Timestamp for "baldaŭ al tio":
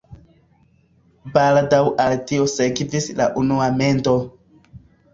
1.35-2.49